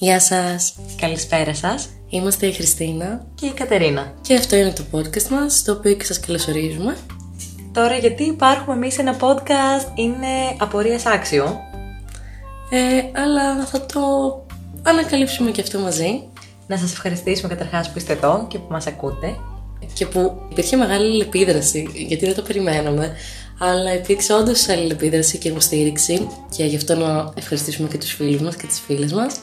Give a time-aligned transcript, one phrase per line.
[0.00, 4.14] Γεια σας, Καλησπέρα σας είμαστε η Χριστίνα και η Κατερίνα.
[4.20, 6.96] και αυτό είναι το podcast μας, στο οποίο και σας καλωσορίζουμε.
[7.72, 10.26] Τώρα γιατί υπάρχουμε εμείς σε ένα podcast είναι
[10.58, 11.58] απορίας άξιο.
[12.70, 14.00] Ε, αλλά θα το
[14.82, 16.22] ανακαλύψουμε και αυτό μαζί
[16.66, 19.36] Να σας ευχαριστήσουμε καταρχάς που είστε εδώ και που μας ακούτε.
[19.94, 23.16] και που υπήρχε μεγάλη αλληλεπίδραση, γιατί δεν το περιμέναμε,
[23.58, 28.56] αλλά υπήρξε όντως αλληλεπίδραση και υποστήριξη και γι' αυτό να ευχαριστήσουμε και τους φίλους μας
[28.56, 29.34] και τις φίλες μας.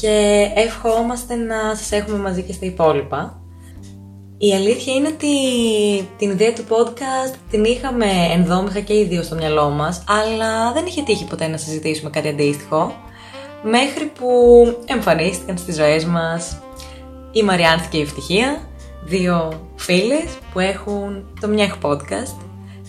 [0.00, 3.40] Και ευχόμαστε να σας έχουμε μαζί και στα υπόλοιπα.
[4.38, 5.28] Η αλήθεια είναι ότι
[6.18, 10.86] την ιδέα του podcast την είχαμε ενδόμηχα και οι δύο στο μυαλό μας, αλλά δεν
[10.86, 12.94] είχε τύχει ποτέ να συζητήσουμε κάτι αντίστοιχο,
[13.62, 14.28] μέχρι που
[14.84, 16.58] εμφανίστηκαν στις ζωές μας
[17.32, 18.60] η Μαριάνθη και η Ευτυχία,
[19.04, 22.45] δύο φίλες που έχουν το Μιάχ Podcast.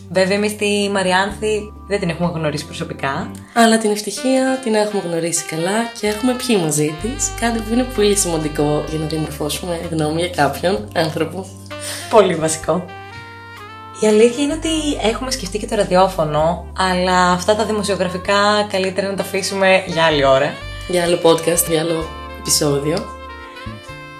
[0.09, 5.45] Βέβαια εμείς τη Μαριάνθη δεν την έχουμε γνωρίσει προσωπικά, Αλλά την ευτυχία την έχουμε γνωρίσει
[5.45, 10.19] καλά και έχουμε πιει μαζί της, κάτι που είναι πολύ σημαντικό για να διαμορφώσουμε γνώμη
[10.19, 11.45] για κάποιον άνθρωπο.
[12.09, 12.85] Πολύ βασικό.
[13.99, 14.69] Η αλήθεια είναι ότι
[15.07, 20.25] έχουμε σκεφτεί και το ραδιόφωνο, αλλά αυτά τα δημοσιογραφικά καλύτερα να τα αφήσουμε για άλλη
[20.25, 20.53] ώρα.
[20.87, 22.05] Για άλλο podcast, για άλλο
[22.39, 22.95] επεισόδιο.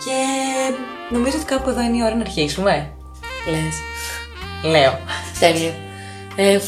[0.05, 0.15] Και
[1.09, 2.91] νομίζω ότι κάπου εδώ είναι η ώρα να αρχίσουμε.
[3.49, 3.75] Λες.
[4.69, 4.99] Λέω.
[5.39, 5.73] Τέλεια.
[6.35, 6.59] Ε,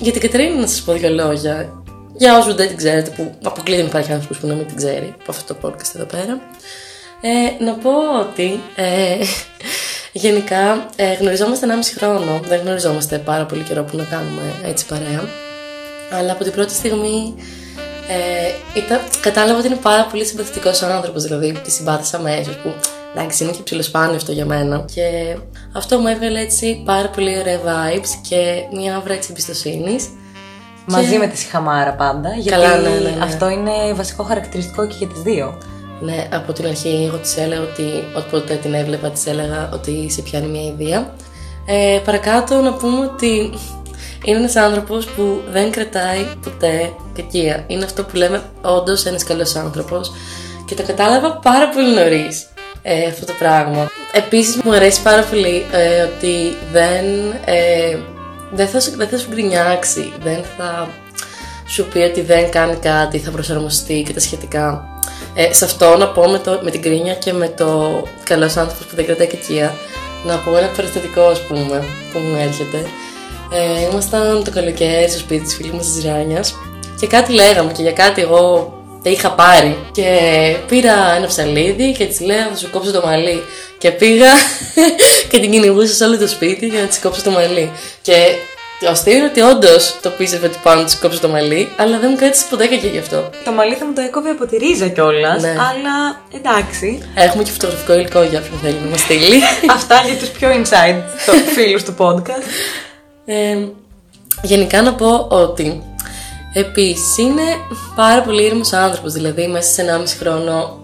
[0.00, 1.72] για την Κατερίνα να σας πω δύο λόγια.
[2.16, 5.14] Για όσους δεν την ξέρετε, που αποκλείται να υπάρχει άνθρωπος που να μην την ξέρει
[5.20, 6.40] από αυτό το podcast εδώ πέρα.
[7.20, 9.16] Ε, να πω ότι ε,
[10.12, 12.40] γενικά ε, γνωριζόμαστε 1,5 χρόνο.
[12.48, 15.28] Δεν γνωριζόμαστε πάρα πολύ καιρό που να κάνουμε έτσι παρέα.
[16.10, 17.34] Αλλά από την πρώτη στιγμή
[18.08, 21.22] ε, ήταν, κατάλαβα ότι είναι πάρα πολύ συμπαθητικός άνθρωπος.
[21.22, 22.50] Δηλαδή, τη συμπάθησα αμέσω.
[22.62, 22.74] Που
[23.14, 24.84] εντάξει, είναι και ψηλοσπάνιο αυτό για μένα.
[24.94, 25.36] Και
[25.72, 30.08] αυτό μου έβγαλε έτσι πάρα πολύ ωραία vibes και μια άβρα έτσι εμπιστοσύνης.
[30.86, 33.16] Μαζί με τη σιχαμάρα πάντα, γιατί Καλά, ναι, ναι, ναι.
[33.22, 35.58] αυτό είναι βασικό χαρακτηριστικό και για τις δύο.
[36.00, 37.82] Ναι, από την αρχή εγώ της έλεγα ότι
[38.16, 41.14] όποτε την έβλεπα της έλεγα ότι σε πιάνει μια ιδέα.
[41.66, 43.52] Ε, παρακάτω να πούμε ότι
[44.24, 47.64] είναι ένας άνθρωπος που δεν κρατάει ποτέ κακία.
[47.66, 50.12] Είναι αυτό που λέμε όντως ένας καλός άνθρωπος
[50.64, 52.46] και το κατάλαβα πάρα πολύ νωρίς
[52.82, 53.90] ε, αυτό το πράγμα.
[54.12, 57.04] Επίσης μου αρέσει πάρα πολύ ε, ότι δεν,
[57.44, 57.96] ε,
[58.50, 60.88] δεν, θα, σου- δεν θα σου γκρινιάξει, δεν θα
[61.66, 64.84] σου πει ότι δεν κάνει κάτι, θα προσαρμοστεί και τα σχετικά.
[65.34, 68.86] Ε, σε αυτό να πω με, το, με την κρίνια και με το καλός άνθρωπος
[68.86, 69.74] που δεν κρατάει κακία,
[70.24, 72.84] να πω ένα περιστατικό ας πούμε που μου έρχεται.
[73.54, 76.54] Ε, ήμασταν το καλοκαίρι στο σπίτι της φίλης μας της Ράνιας
[77.00, 80.06] και κάτι λέγαμε και για κάτι εγώ τα είχα πάρει και
[80.68, 83.42] πήρα ένα ψαλίδι και της λέω θα σου κόψω το μαλλί
[83.78, 84.30] και πήγα
[85.30, 87.70] και την κυνηγούσα σε όλο το σπίτι για να της κόψω το μαλλί
[88.02, 88.14] και
[88.80, 92.08] το αστείο είναι ότι όντως το πίστευε ότι πάνω της κόψω το μαλλί, αλλά δεν
[92.10, 93.30] μου κράτησε ποτέ κακή γι' αυτό.
[93.44, 95.48] Το μαλλί θα μου το έκοβε από τη ρίζα κιόλας, Ναι.
[95.48, 97.02] αλλά εντάξει.
[97.14, 99.40] Έχουμε και φωτογραφικό υλικό για όποιον θέλει να μας στείλει.
[99.76, 102.44] Αυτά για τους πιο inside το φίλους του podcast.
[103.24, 103.56] Ε,
[104.42, 105.82] γενικά να πω ότι
[106.52, 107.42] επίσης είναι
[107.96, 109.12] πάρα πολύ ήρεμος άνθρωπος.
[109.12, 110.80] Δηλαδή, μέσα σε 1,5 χρόνο,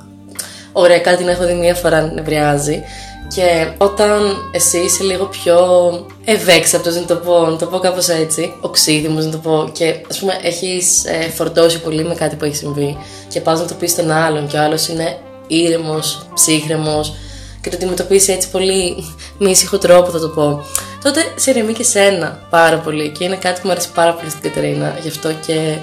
[0.72, 2.82] ωραία, κάτι να έχω δει μία φορά να νευριάζει.
[3.34, 4.20] Και όταν
[4.52, 5.58] εσύ είσαι λίγο πιο
[6.24, 10.18] ευέξαπτος, να το πω, να το πω κάπως έτσι, οξύδημος να το πω, και ας
[10.18, 12.96] πούμε έχεις ε, φορτώσει πολύ με κάτι που έχει συμβεί
[13.28, 17.14] και πας να το πεις στον άλλον και ο άλλος είναι ήρεμος, ψύχρεμος
[17.60, 18.94] και το αντιμετωπίσει έτσι πολύ
[19.38, 20.64] με ήσυχο τρόπο θα το πω,
[21.02, 24.30] τότε σε ηρεμεί και σένα πάρα πολύ και είναι κάτι που μου αρέσει πάρα πολύ
[24.30, 25.76] στην Κατερίνα, γι' αυτό και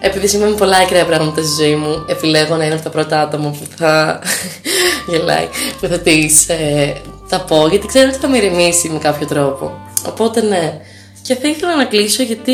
[0.00, 3.50] επειδή συμβαίνουν πολλά ακραία πράγματα στη ζωή μου, επιλέγω να είναι από τα πρώτα άτομα
[3.50, 4.20] που θα.
[5.08, 5.48] γελάει.
[5.80, 6.92] που θα τη ε,
[7.28, 9.80] τα πω, γιατί ξέρω ότι θα με ηρεμήσει με κάποιο τρόπο.
[10.06, 10.80] Οπότε ναι.
[11.22, 12.52] Και θα ήθελα να κλείσω γιατί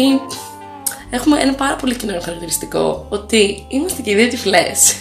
[1.11, 3.07] έχουμε ένα πάρα πολύ κοινό χαρακτηριστικό.
[3.09, 4.95] Ότι είμαστε και οι δύο τυφλές.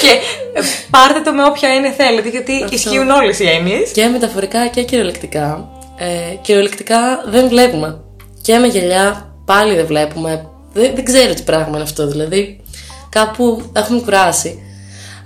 [0.00, 0.18] και
[0.51, 0.51] ε,
[0.90, 3.90] πάρτε το με όποια έννοια θέλετε, γιατί ισχύουν όλες οι έννοιες.
[3.90, 5.68] και μεταφορικά και κυριολεκτικά.
[5.96, 8.00] Ε, κυριολεκτικά δεν βλέπουμε.
[8.42, 10.46] Και με γυαλιά πάλι δεν βλέπουμε.
[10.72, 12.60] Δεν, δεν ξέρω τι πράγμα είναι αυτό, δηλαδή.
[13.08, 14.62] Κάπου έχουμε κουράσει.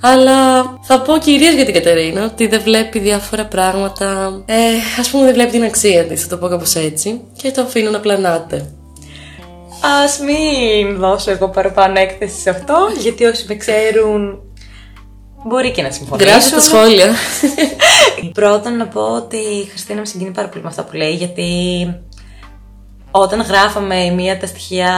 [0.00, 4.06] Αλλά θα πω κυρίως για την Κατερίνα ότι δεν βλέπει διάφορα πράγματα.
[4.46, 4.54] Ε,
[5.00, 7.20] Α πούμε, δεν βλέπει την αξία της, θα το πω κάπως έτσι.
[7.36, 8.70] Και το αφήνω να πλανάται.
[10.04, 14.40] Ας μην δώσω εγώ παραπάνω έκθεση σε αυτό, γιατί όσοι με ξέρουν
[15.46, 16.30] μπορεί και να συμφωνήσουν.
[16.30, 17.14] Γράψτε τα σχόλια.
[18.40, 21.50] Πρώτα να πω ότι η Χριστίνα με συγκινεί πάρα πολύ με αυτά που λέει, γιατί
[23.10, 24.90] όταν γράφαμε η μία τα στοιχεία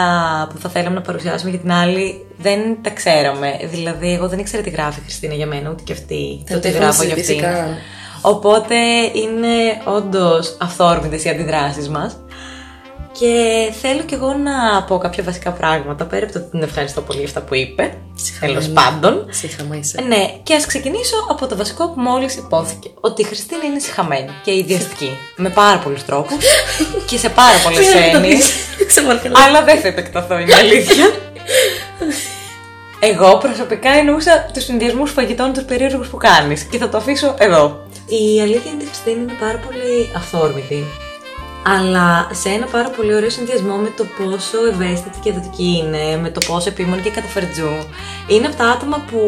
[0.52, 3.58] που θα θέλαμε να παρουσιάσουμε για την άλλη, δεν τα ξέραμε.
[3.70, 6.42] Δηλαδή, εγώ δεν ήξερα τι γράφει η Χριστίνα για μένα, ούτε και αυτή.
[6.44, 7.58] Δεν το τι το είχαμε γράφω για συζητήσει αυτήν.
[7.58, 7.76] καν.
[8.20, 8.76] Οπότε
[9.12, 12.16] είναι όντως αυθόρμητες οι αντιδράσεις μας.
[13.18, 17.00] Και θέλω κι εγώ να πω κάποια βασικά πράγματα, πέρα από το ότι την ευχαριστώ
[17.00, 17.94] πολύ για αυτά που είπε.
[18.40, 19.26] Τέλος πάντων.
[19.30, 20.00] Σύγχαμα είσαι.
[20.00, 22.90] Ναι, και ας ξεκινήσω από το βασικό που μόλις υπόθηκε.
[23.00, 25.18] Ότι η Χριστίνα είναι συχαμένη και ιδιαστική.
[25.36, 26.44] με πάρα πολλούς τρόπους
[27.06, 28.52] και σε πάρα πολλές έννοιες.
[29.46, 31.12] αλλά δεν θα επεκταθώ, είναι αλήθεια.
[33.00, 37.86] Εγώ προσωπικά εννοούσα τους συνδυασμούς φαγητών τους περίεργους που κάνεις και θα το αφήσω εδώ.
[38.06, 40.84] Η αλήθεια είναι ότι η Χριστίνα είναι πάρα πολύ αυθόρμητη
[41.66, 46.30] αλλά σε ένα πάρα πολύ ωραίο συνδυασμό με το πόσο ευαίσθητη και δοτική είναι, με
[46.30, 47.72] το πόσο επίμονη και καταφερτζού.
[48.26, 49.20] Είναι από τα άτομα που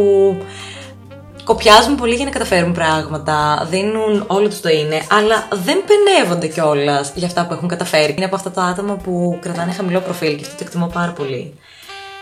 [1.44, 7.12] κοπιάζουν πολύ για να καταφέρουν πράγματα, δίνουν όλο τους το είναι, αλλά δεν πενεύονται κιόλας
[7.14, 8.14] για αυτά που έχουν καταφέρει.
[8.16, 11.54] Είναι από αυτά τα άτομα που κρατάνε χαμηλό προφίλ και αυτό το εκτιμώ πάρα πολύ.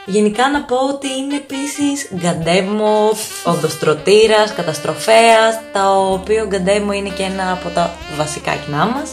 [0.07, 3.11] Γενικά να πω ότι είναι επίσης γκαντέμο,
[3.45, 9.11] οντοστρωτήρα, καταστροφέας, τα οποίο γκαντέμο είναι και ένα από τα βασικά κοινά μας.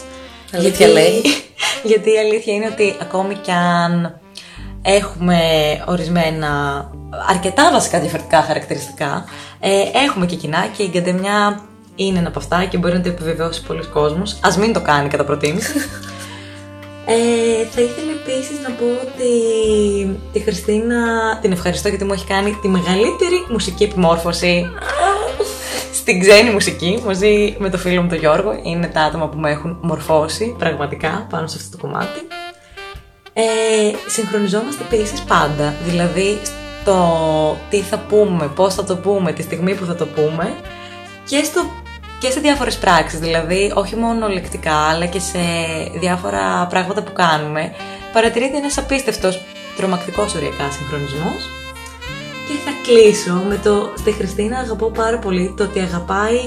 [0.52, 1.22] Αλήθεια γιατί, λέει.
[1.90, 4.20] γιατί η αλήθεια είναι ότι ακόμη κι αν
[4.82, 5.38] έχουμε
[5.86, 6.50] ορισμένα
[7.28, 9.24] αρκετά βασικά διαφορετικά χαρακτηριστικά,
[9.60, 11.60] ε, έχουμε και κοινά και η γκαντεμιά
[11.96, 14.38] είναι ένα από αυτά και μπορεί να το επιβεβαιώσει πολλοί κόσμος.
[14.42, 15.72] Ας μην το κάνει κατά προτίμηση.
[17.08, 19.30] Ε, θα ήθελα επίσης να πω ότι
[20.32, 20.98] τη Χριστίνα
[21.40, 24.70] την ευχαριστώ γιατί μου έχει κάνει τη μεγαλύτερη μουσική επιμόρφωση
[25.92, 28.60] στην ξένη μουσική μαζί με το φίλο μου τον Γιώργο.
[28.62, 32.20] Είναι τα άτομα που με έχουν μορφώσει πραγματικά πάνω σε αυτό το κομμάτι.
[33.32, 33.42] Ε,
[34.06, 35.74] συγχρονιζόμαστε επίσης πάντα.
[35.84, 36.38] Δηλαδή
[36.82, 40.54] στο τι θα πούμε, πώς θα το πούμε, τη στιγμή που θα το πούμε
[41.24, 41.64] και, στο,
[42.20, 43.18] και σε διάφορες πράξεις.
[43.18, 45.38] Δηλαδή όχι μόνο λεκτικά αλλά και σε
[46.00, 47.72] διάφορα πράγματα που κάνουμε.
[48.12, 49.40] Παρατηρείται ένας απίστευτος
[49.76, 51.65] τρομακτικός οριακά συγχρονισμός.
[52.46, 56.40] Και θα κλείσω με το στη Χριστίνα αγαπώ πάρα πολύ το ότι αγαπάει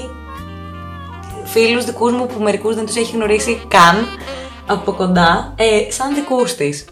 [1.44, 4.06] φίλους δικούς μου που μερικούς δεν τους έχει γνωρίσει καν
[4.66, 6.84] από κοντά, ε, σαν δικούς της.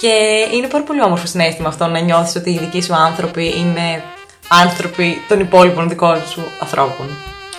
[0.00, 0.08] Και
[0.54, 4.02] είναι πάρα πολύ όμορφο συνέστημα αυτό να νιώθεις ότι οι δικοί σου άνθρωποι είναι
[4.48, 7.06] άνθρωποι των υπόλοιπων δικών σου ανθρώπων.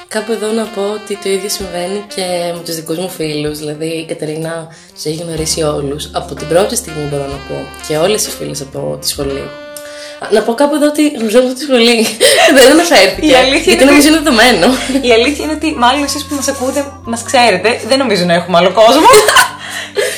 [0.07, 3.85] Κάπου εδώ να πω ότι το ίδιο συμβαίνει και με τους δικούς μου φίλους, δηλαδή
[3.85, 6.09] η Κατερίνα τους έχει γνωρίσει όλους.
[6.13, 9.62] Από την πρώτη στιγμή μπορώ να πω και όλες οι φίλες από τη σχολή
[10.31, 12.07] να πω κάπου εδώ ότι γνωριζόμαστε τη σχολή.
[12.57, 13.27] δεν αναφέρθηκε.
[13.27, 14.67] Η αλήθεια γιατί νομίζω είναι δεδομένο.
[15.01, 18.57] Η αλήθεια είναι ότι μάλλον εσείς που μας ακούτε, μας ξέρετε, δεν νομίζω να έχουμε
[18.57, 19.07] άλλο κόσμο.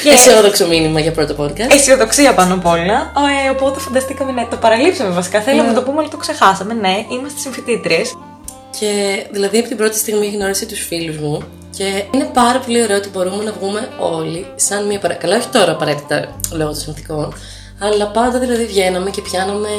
[0.04, 0.10] Και...
[0.16, 1.72] Αισιόδοξο μήνυμα για πρώτο podcast.
[1.74, 3.12] Αισιοδοξία πάνω απ' όλα.
[3.46, 5.42] Ε, οπότε φανταστήκαμε, ναι, το παραλείψαμε βασικά.
[5.42, 5.68] Θέλαμε ναι.
[5.68, 6.74] να το πούμε, αλλά το ξεχάσαμε.
[6.74, 8.02] Ναι, είμαστε συμφιτήτριε.
[8.80, 8.90] Και
[9.32, 11.44] δηλαδή από την πρώτη στιγμή γνώρισε τους φίλους μου
[11.78, 15.36] και είναι πάρα πολύ ωραίο ότι μπορούμε να βγούμε όλοι σαν μια παρακαλά.
[15.36, 17.34] Όχι τώρα απαραίτητα λόγω των συνθηκών,
[17.80, 19.70] αλλά πάντα δηλαδή βγαίναμε και πιάναμε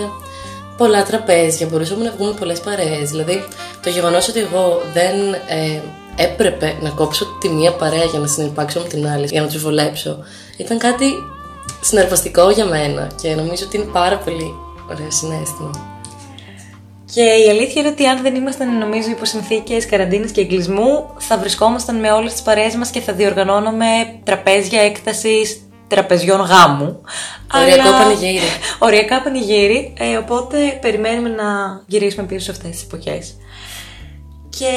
[0.77, 3.11] πολλά τραπέζια, μπορούσαμε να βγούμε πολλές παρέες.
[3.11, 3.45] Δηλαδή
[3.83, 5.81] το γεγονός ότι εγώ δεν ε,
[6.17, 9.63] έπρεπε να κόψω τη μία παρέα για να συνεπάρξω με την άλλη, για να τους
[9.63, 10.19] βολέψω,
[10.57, 11.07] ήταν κάτι
[11.81, 14.55] συναρπαστικό για μένα και νομίζω ότι είναι πάρα πολύ
[14.91, 15.71] ωραίο συνέστημα.
[17.15, 21.39] Και η αλήθεια είναι ότι αν δεν ήμασταν, νομίζω, υπό συνθήκες καραντίνης και εγκλισμού, θα
[21.39, 23.87] βρισκόμασταν με όλες τις παρέες μας και θα διοργανώναμε
[24.25, 27.01] τραπέζια έκταση τραπεζιών γάμου.
[27.55, 27.99] Οριακό αλλά...
[27.99, 28.41] πανηγύρι.
[28.79, 31.45] Οριακά πανηγύρι, ε, οπότε περιμένουμε να
[31.87, 33.37] γυρίσουμε πίσω σε αυτές τις εποχές.
[34.49, 34.73] Και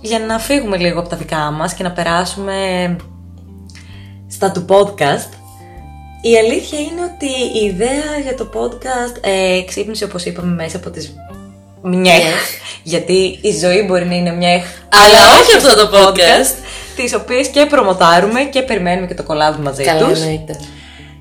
[0.00, 2.96] για να φύγουμε λίγο από τα δικά μας και να περάσουμε
[4.28, 5.30] στα του podcast,
[6.20, 10.90] η αλήθεια είναι ότι η ιδέα για το podcast ε, ξύπνησε όπως είπαμε μέσα από
[10.90, 11.14] τις
[11.82, 12.42] μιέχ,
[12.82, 16.54] γιατί η ζωή μπορεί να είναι μιέχ, αλλά όχι αυτό το podcast
[16.96, 19.92] τις οποίες και προμοτάρουμε και περιμένουμε και το κολλάβ μαζί τους.
[19.92, 20.60] Καλά, εννοείται.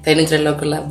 [0.01, 0.83] Θα είναι τρελό κολλάβ.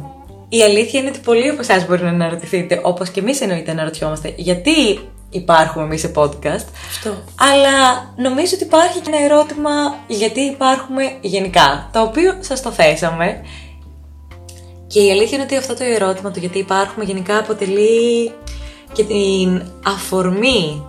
[0.49, 4.33] Η αλήθεια είναι ότι πολλοί από εσάς μπορεί να αναρωτηθείτε, όπως και εμείς εννοείται αναρωτιόμαστε,
[4.37, 5.01] γιατί
[5.31, 6.67] υπάρχουμε εμείς σε podcast.
[6.89, 7.23] Αυτό.
[7.41, 9.71] Αλλά νομίζω ότι υπάρχει και ένα ερώτημα
[10.07, 13.41] γιατί υπάρχουμε γενικά, το οποίο σας το θέσαμε.
[14.87, 18.33] Και η αλήθεια είναι ότι αυτό το ερώτημα του γιατί υπάρχουμε γενικά αποτελεί
[18.93, 20.87] και την αφορμή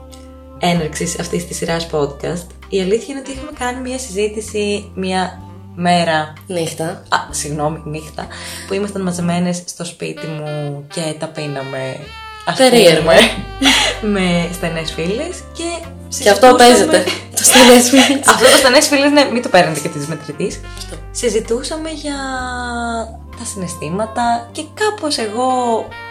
[0.60, 5.42] έναρξης αυτής της σειράς podcast η αλήθεια είναι ότι είχαμε κάνει μια συζήτηση μια
[5.76, 6.34] μέρα.
[6.48, 6.86] Νύχτα.
[6.86, 8.28] Α, συγγνώμη, νύχτα.
[8.68, 11.98] Που ήμασταν μαζεμένες στο σπίτι μου και τα πίναμε.
[12.58, 13.10] Περίεργο.
[14.14, 15.88] με στενές φίλες και.
[16.20, 17.04] Και αυτό παίζεται.
[17.36, 18.28] το στενές φίλες.
[18.28, 20.60] αυτό το στενές φίλες, ναι, μην το παίρνετε και τη μετρητής.
[21.12, 22.16] Συζητούσαμε για
[23.38, 25.48] τα συναισθήματα και κάπως εγώ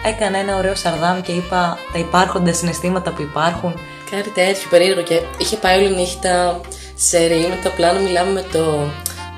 [0.06, 3.74] έκανα ένα ωραίο σαρδάμ και είπα τα υπάρχοντα συναισθήματα που υπάρχουν
[4.10, 6.60] Κάτι τέτοιο περίεργο και είχε πάει όλη νύχτα
[6.94, 8.88] σε ρί με το πλάνο μιλάμε με το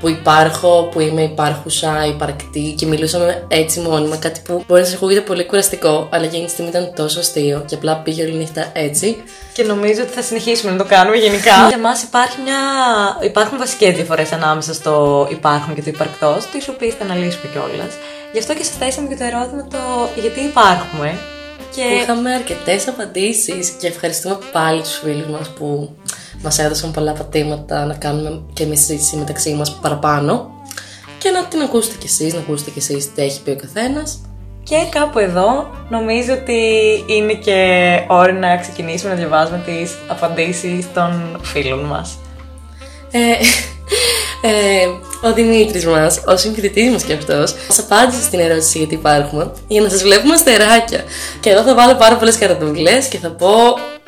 [0.00, 4.16] που υπάρχω, που είμαι υπάρχουσα, υπαρκτή και μιλούσαμε έτσι μόνιμα.
[4.16, 7.64] Κάτι που μπορεί να σα ακούγεται πολύ κουραστικό, αλλά εκείνη τη στιγμή ήταν τόσο αστείο
[7.66, 9.22] και απλά πήγε όλη νύχτα έτσι.
[9.52, 11.54] Και νομίζω ότι θα συνεχίσουμε να το κάνουμε γενικά.
[11.68, 11.90] Για εμά
[13.22, 17.94] υπάρχουν βασικές διαφορές ανάμεσα στο υπάρχουν και το υπαρκτός, τι οποίε θα αναλύσουμε κιόλας.
[18.32, 19.78] Γι' αυτό και σας θέσαμε και το ερώτημα το
[20.20, 21.18] γιατί υπάρχουμε
[21.76, 21.82] Και...
[21.82, 25.96] Που είχαμε αρκετές απαντήσεις και ευχαριστούμε πάλι τους φίλους μας που
[26.42, 30.50] μας έδωσαν πολλά πατήματα να κάνουμε και εμείς συζήτηση μεταξύ μας παραπάνω.
[31.18, 34.20] Και να την ακούσετε κι εσείς, να ακούσετε κι εσείς τι έχει πει ο καθένας.
[34.62, 36.60] Και κάπου εδώ νομίζω ότι
[37.06, 37.58] είναι και
[38.08, 42.18] ώρα να ξεκινήσουμε να διαβάζουμε τις απαντήσεις των φίλων μας.
[43.10, 43.18] Ε,
[44.48, 44.86] ε,
[45.22, 49.80] ο Δημήτρης μας, ο συμφιλητή μας και αυτός, μας απάντησε στην ερώτηση γιατί υπάρχουμε, για
[49.80, 51.04] να σας βλέπουμε αστεράκια.
[51.40, 53.50] Και εδώ θα βάλω πάρα πολλές καρατούλε και θα πω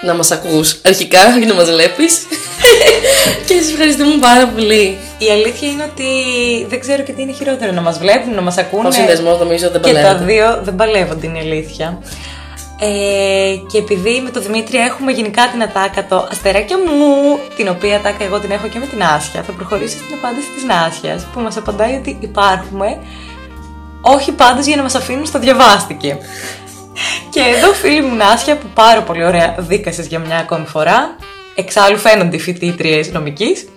[0.03, 2.27] να μας ακούς αρχικά για να μας βλέπεις.
[3.47, 4.99] και σας ευχαριστούμε πάρα πολύ.
[5.19, 6.05] Η αλήθεια είναι ότι
[6.69, 8.89] δεν ξέρω και τι είναι χειρότερο, να μας βλέπουν, να μας ακούνε.
[8.89, 10.03] Ο συνδεσμός νομίζω δεν παλεύει.
[10.03, 11.99] Και τα δύο δεν παλεύονται, είναι η αλήθεια.
[12.81, 17.97] Ε, και επειδή με τον Δημήτρη έχουμε γενικά την ατάκα το αστεράκια μου, την οποία
[17.97, 21.41] ατάκα εγώ την έχω και με την Άσια, θα προχωρήσω στην απάντηση της Νάσιας που
[21.41, 22.99] μας απαντάει ότι υπάρχουμε,
[24.01, 26.19] όχι πάντως για να μας αφήνουν στο διαβάστηκε.
[27.31, 31.17] και εδώ φίλη μου Νάσια που πάρα πολύ ωραία δίκασες για μια ακόμη φορά,
[31.55, 33.69] εξάλλου φαίνονται οι φοιτήτριες νομικής,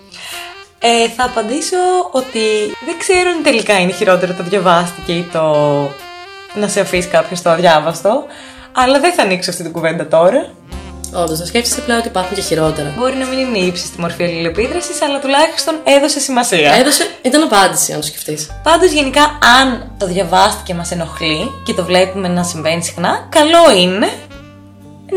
[0.78, 1.76] ε, θα απαντήσω
[2.10, 2.40] ότι
[2.84, 5.42] δεν ξέρω αν τελικά είναι χειρότερο το διαβάστηκε ή το
[6.54, 8.24] να σε αφήσει κάποιος το αδιάβαστο.
[8.72, 10.50] Αλλά δεν θα ανοίξω αυτή την κουβέντα τώρα.
[11.14, 12.94] Όντως, να σκέφτεσαι πλέον ότι υπάρχουν και χειρότερα.
[12.98, 16.72] Μπορεί να μην είναι ύψη στη μορφή αλληλεπίδρασης, αλλά τουλάχιστον έδωσε σημασία.
[16.72, 18.50] Έδωσε, ήταν απάντηση, αν το σκεφτείς.
[18.62, 19.22] Πάντως, γενικά,
[19.60, 24.08] αν το διαβάστηκε μας ενοχλεί και το βλέπουμε να συμβαίνει συχνά, καλό είναι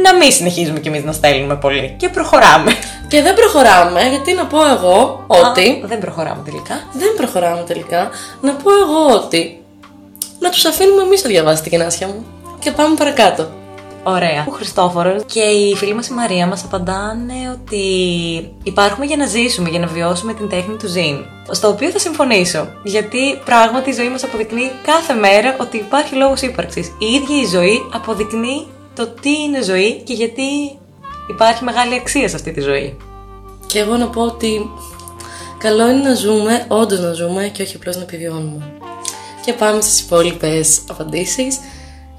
[0.03, 1.95] να μην συνεχίζουμε κι εμείς να στέλνουμε πολύ.
[1.97, 2.71] Και προχωράμε.
[3.07, 5.81] Και δεν προχωράμε, γιατί να πω εγώ ότι.
[5.83, 6.83] Α, δεν προχωράμε τελικά.
[6.93, 8.09] Δεν προχωράμε τελικά.
[8.41, 9.63] Να πω εγώ ότι.
[10.39, 12.25] Να τους αφήνουμε εμείς το διαβάστηκε, Νάσια μου
[12.65, 13.47] και πάμε παρακάτω.
[14.03, 14.45] Ωραία.
[14.47, 17.85] Ο Χριστόφορος και η φίλη μας η Μαρία μας απαντάνε ότι
[18.63, 21.25] υπάρχουμε για να ζήσουμε, για να βιώσουμε την τέχνη του ζήν.
[21.51, 22.67] Στο οποίο θα συμφωνήσω.
[22.83, 26.87] Γιατί πράγματι η ζωή μας αποδεικνύει κάθε μέρα ότι υπάρχει λόγος ύπαρξης.
[26.87, 30.77] Η ίδια η ζωή αποδεικνύει το τι είναι ζωή και γιατί
[31.29, 32.97] υπάρχει μεγάλη αξία σε αυτή τη ζωή.
[33.65, 34.69] Και εγώ να πω ότι
[35.57, 38.71] καλό είναι να ζούμε, όντως να ζούμε και όχι απλώς να επιβιώνουμε.
[39.45, 41.59] Και πάμε στις υπόλοιπες απαντήσεις.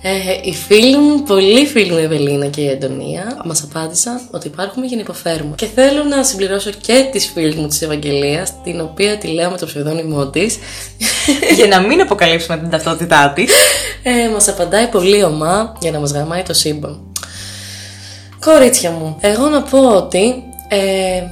[0.08, 4.46] Ε, οι φίλοι μου, πολλοί φίλοι μου, η Ευελίνα και η Αντωνία, μας απάντησαν ότι
[4.46, 5.54] υπάρχουμε για να υποφέρουμε.
[5.54, 9.56] Και θέλω να συμπληρώσω και τις φίλες μου της Ευαγγελίας, την οποία τη λέω με
[9.56, 10.58] το ψευδόνυμό της.
[11.56, 13.52] για να μην αποκαλύψουμε την ταυτότητά της.
[14.02, 17.12] Ε, μας απαντάει πολύ ομά για να μας γαμάει το σύμπαν.
[18.40, 20.34] Κορίτσια μου, εγώ να πω ότι
[20.68, 21.22] ε,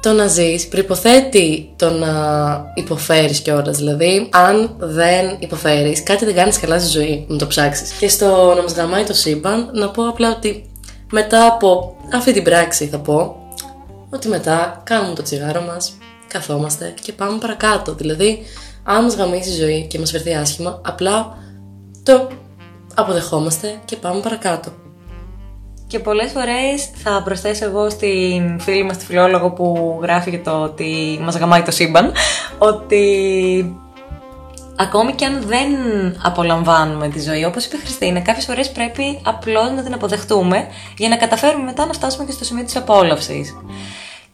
[0.00, 2.12] το να ζεις προποθέτει το να
[2.74, 3.76] υποφέρεις κιόλας.
[3.76, 7.90] Δηλαδή, αν δεν υποφέρεις, κάτι δεν κάνεις καλά στη ζωή, να το ψάξεις.
[7.90, 10.70] Και στο να μας γαμάει το σύμπαν, να πω απλά ότι
[11.10, 13.36] μετά από αυτή την πράξη θα πω
[14.10, 15.92] ότι μετά κάνουμε το τσιγάρο μας,
[16.26, 17.94] καθόμαστε και πάμε παρακάτω.
[17.94, 18.42] Δηλαδή,
[18.84, 21.36] αν μας γαμίσει η ζωή και μας φερθεί άσχημα, απλά
[22.02, 22.28] το
[22.94, 24.72] αποδεχόμαστε και πάμε παρακάτω.
[25.88, 30.50] Και πολλές φορές θα προσθέσω εγώ στην φίλη μας τη φιλόλογο που γράφει για το
[30.50, 32.12] ότι μας γαμάει το σύμπαν,
[32.58, 33.02] ότι
[34.76, 35.68] ακόμη και αν δεν
[36.22, 40.66] απολαμβάνουμε τη ζωή, όπως είπε η Χριστίνα, κάποιες φορές πρέπει απλώς να την αποδεχτούμε
[40.96, 43.56] για να καταφέρουμε μετά να φτάσουμε και στο σημείο της απόλαυσης.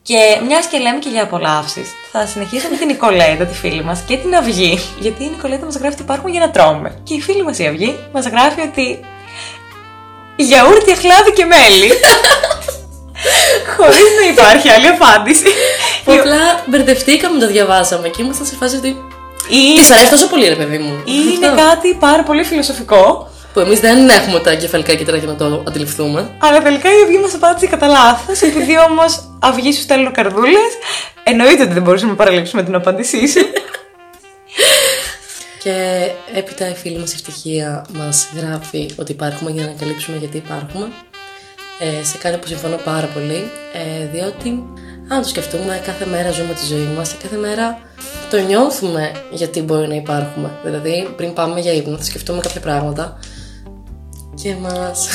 [0.02, 4.00] Και μιας και λέμε και για απολαύσεις, θα συνεχίσω με την Νικολέτα, τη φίλη μας,
[4.00, 4.78] και την Αυγή.
[5.00, 7.00] Γιατί η Νικολέτα μας γράφει ότι υπάρχουμε για να τρώμε.
[7.02, 9.00] Και η φίλη μας η Αυγή μας γράφει ότι
[10.36, 11.90] Γιαούρτι, αχλάδι και μέλι.
[13.76, 15.44] Χωρίς να υπάρχει άλλη απάντηση.
[16.04, 18.88] Που απλά μπερδευτήκαμε, το διαβάσαμε και ήμασταν σε φάση ότι.
[19.48, 19.80] Ή...
[19.80, 21.02] Τη αρέσει τόσο πολύ, ρε παιδί μου.
[21.04, 23.28] Είναι κάτι πάρα πολύ φιλοσοφικό.
[23.52, 26.30] Που εμείς δεν έχουμε τα κεφαλικά κύτταρα για να το αντιληφθούμε.
[26.38, 28.40] Αλλά τελικά η αυγή μας απάντησε κατά λάθος.
[28.40, 30.70] Επειδή όμως αυγή σου στέλνουν καρδούλες,
[31.24, 33.40] εννοείται ότι δεν μπορούσαμε να παραλείψουμε την απάντησή σου.
[35.64, 40.36] Και έπειτα η φίλη μας η Ευτυχία μας γράφει ότι υπάρχουμε για να καλύψουμε γιατί
[40.36, 40.86] υπάρχουμε.
[41.78, 44.48] Ε, σε κάτι που συμφωνώ πάρα πολύ, ε, διότι
[45.08, 47.78] αν το σκεφτούμε κάθε μέρα ζούμε τη ζωή μας και κάθε μέρα
[48.30, 50.50] το νιώθουμε γιατί μπορεί να υπάρχουμε.
[50.64, 53.18] Δηλαδή πριν πάμε για ύπνο θα σκεφτούμε κάποια πράγματα
[54.34, 55.08] και μας...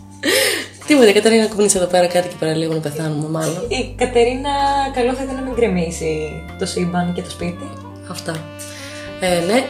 [0.86, 3.66] Τίποτα, η Κατερίνα κουμπνήσει εδώ πέρα κάτι και παραλίγο να πεθάνουμε μάλλον.
[3.68, 4.50] Η Κατερίνα
[4.94, 7.68] καλό θα ήταν να μην γκρεμίσει το σύμπαν και το σπίτι.
[8.10, 8.44] Αυτά.
[9.20, 9.64] Ε, ναι,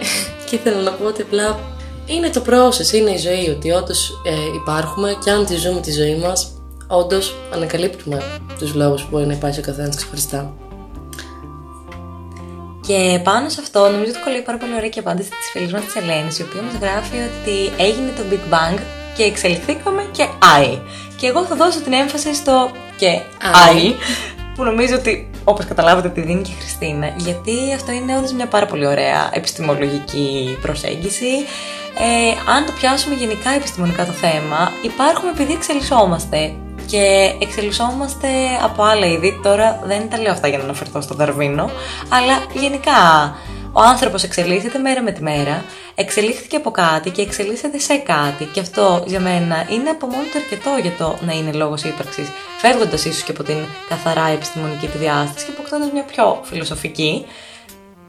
[0.47, 1.59] και ήθελα να πω ότι απλά
[2.07, 3.49] είναι το process, είναι η ζωή.
[3.51, 6.53] Ότι όντως ε, υπάρχουμε και αν τη ζούμε τη ζωή μας,
[6.87, 8.23] όντως ανακαλύπτουμε
[8.59, 10.55] τους λόγους που μπορεί να υπάρχει ο καθένας ξεχωριστά.
[12.87, 15.85] Και πάνω σε αυτό, νομίζω ότι κολλάει πάρα πολύ ωραία και απάντηση της φίλης μας
[15.85, 18.79] της Ελένης, η οποία μας γράφει ότι έγινε το Big Bang
[19.17, 20.27] και εξελιχθήκαμε και
[20.63, 20.79] I.
[21.17, 23.21] Και εγώ θα δώσω την έμφαση στο και
[23.73, 23.93] I,
[24.59, 28.47] που νομίζω ότι όπως καταλάβατε τη δίνει και η Χριστίνα γιατί αυτό είναι όντως μια
[28.47, 31.33] πάρα πολύ ωραία επιστημολογική προσέγγιση
[32.01, 36.53] ε, αν το πιάσουμε γενικά επιστημονικά το θέμα, υπάρχουμε επειδή εξελισσόμαστε
[36.87, 38.29] και εξελισσόμαστε
[38.63, 39.41] από άλλα είδη.
[39.43, 41.71] Τώρα δεν τα λέω αυτά για να αναφερθώ στο Δαρβίνο,
[42.09, 42.93] αλλά γενικά
[43.73, 48.45] ο άνθρωπος εξελίσσεται μέρα με τη μέρα, εξελίχθηκε από κάτι και εξελίσσεται σε κάτι.
[48.45, 52.29] Και αυτό για μένα είναι από μόνο του αρκετό για το να είναι λόγος ύπαρξης,
[52.59, 53.57] φεύγοντας ίσως και από την
[53.89, 57.27] καθαρά επιστημονική τη διάσταση και αποκτώντας μια πιο φιλοσοφική.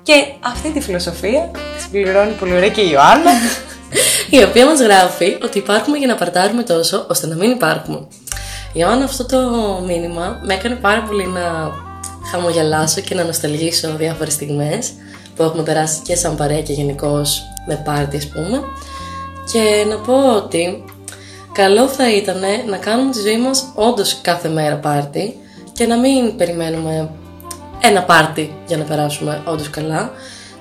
[0.01, 3.31] Και αυτή τη φιλοσοφία τη συμπληρώνει πολύ ωραία και η Ιωάννα.
[4.37, 8.07] Η οποία μας γράφει ότι υπάρχουμε για να παρτάρουμε τόσο ώστε να μην υπάρχουμε.
[8.73, 9.39] Ιωάννα αυτό το
[9.85, 11.71] μήνυμα με έκανε πάρα πολύ να
[12.31, 14.91] χαμογελάσω και να νοσταλγήσω διάφορες στιγμές
[15.39, 18.61] που έχουμε περάσει και σαν παρέα και γενικώς με πάρτι ας πούμε.
[19.51, 20.83] Και να πω ότι
[21.51, 25.39] καλό θα ήταν να κάνουμε τη ζωή μας όντως κάθε μέρα πάρτι
[25.73, 27.09] και να μην περιμένουμε
[27.79, 30.11] ένα πάρτι για να περάσουμε όντως καλά.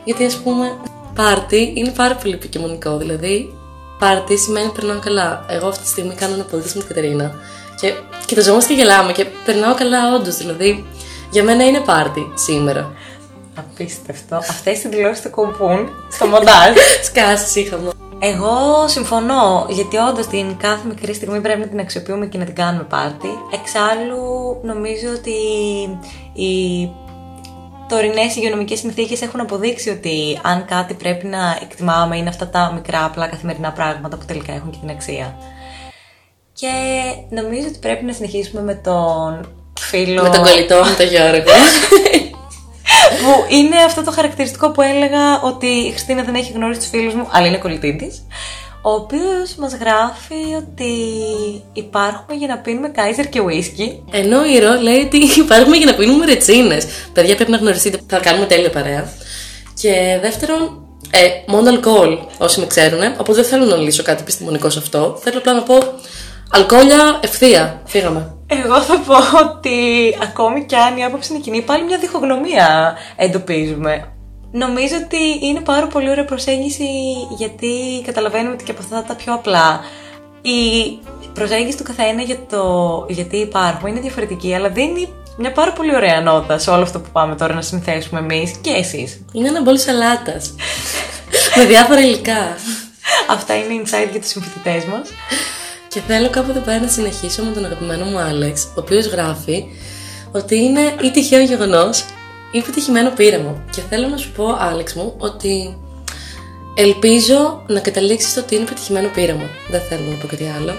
[0.04, 0.76] Γιατί ας πούμε
[1.14, 2.96] πάρτι είναι πάρα πολύ επικοινωνικό.
[2.96, 3.54] Δηλαδή
[3.98, 5.44] πάρτι σημαίνει περνάω καλά.
[5.48, 7.34] Εγώ αυτή τη στιγμή κάνω ένα podcast με την Κατερίνα.
[7.80, 7.92] Και
[8.26, 10.36] κοιταζόμαστε και γελάμε και περνάω καλά όντως.
[10.36, 10.86] Δηλαδή,
[11.30, 12.92] για μένα είναι πάρτι σήμερα.
[13.58, 14.36] Απίστευτο.
[14.36, 16.76] Αυτές οι δηλώσεις θα κομπούν στο μοντάζ.
[17.02, 17.90] Σκάσεις είχαμε.
[18.20, 22.54] Εγώ συμφωνώ, γιατί όντως την κάθε μικρή στιγμή πρέπει να την αξιοποιούμε και να την
[22.54, 23.28] κάνουμε πάρτι.
[23.52, 25.30] Εξάλλου, νομίζω ότι
[26.32, 26.90] οι
[27.88, 33.04] τωρινές υγειονομικές συνθήκες έχουν αποδείξει ότι αν κάτι πρέπει να εκτιμάμε είναι αυτά τα μικρά
[33.04, 35.36] απλά καθημερινά πράγματα που τελικά έχουν και την αξία.
[36.52, 36.68] Και
[37.28, 40.22] νομίζω ότι πρέπει να συνεχίσουμε με τον φίλο.
[40.22, 41.52] Με τον κολλητό μου, τον Γιώργο.
[43.20, 47.14] που είναι αυτό το χαρακτηριστικό που έλεγα ότι η Χριστίνα δεν έχει γνωρίσει τους φίλους
[47.14, 48.06] μου, αλλά είναι κολλητή τη.
[48.82, 50.92] Ο οποίος μας γράφει ότι
[51.72, 54.02] υπάρχουμε για να πίνουμε κάιζερ και ουίσκι.
[54.10, 56.86] Ενώ η Ρο λέει ότι υπάρχουμε για να πίνουμε ρετσίνες.
[57.12, 59.12] Παιδιά πρέπει να γνωριστείτε, θα κάνουμε τέλεια παρέα.
[59.80, 64.70] Και δεύτερον, ε, μόνο αλκοόλ, όσοι με ξέρουν, οπότε δεν θέλω να λύσω κάτι επιστημονικό
[64.70, 65.18] σε αυτό.
[65.22, 65.78] Θέλω απλά να πω
[66.50, 67.82] Αλκοόλια ευθεία.
[67.84, 68.36] Φύγαμε.
[68.46, 69.76] Εγώ θα πω ότι
[70.22, 74.12] ακόμη κι αν η άποψη είναι κοινή, πάλι μια διχογνωμία εντοπίζουμε.
[74.52, 76.86] Νομίζω ότι είναι πάρα πολύ ωραία προσέγγιση
[77.36, 79.80] γιατί καταλαβαίνουμε ότι και από αυτά τα πιο απλά
[80.42, 80.98] η
[81.34, 86.20] προσέγγιση του καθένα για το γιατί υπάρχουμε είναι διαφορετική, αλλά δίνει μια πάρα πολύ ωραία
[86.20, 89.24] νότα σε όλο αυτό που πάμε τώρα να συνθέσουμε εμείς και εσείς.
[89.32, 90.54] Είναι ένα μπολ σαλάτας.
[91.56, 92.56] με διάφορα υλικά.
[93.28, 95.08] Αυτά είναι insight για τους συμφοιτητές μας.
[95.88, 99.64] Και θέλω κάποτε πέρα να συνεχίσω με τον αγαπημένο μου Άλεξ, ο οποίος γράφει
[100.32, 102.04] ότι είναι ή τυχαίο γεγονός
[102.52, 103.64] ή πετυχημένο πείραμα.
[103.70, 105.76] Και θέλω να σου πω, Άλεξ μου, ότι
[106.74, 109.48] ελπίζω να καταλήξεις στο ότι είναι πετυχημένο πείραμα.
[109.70, 110.72] Δεν θέλω να πω κάτι άλλο.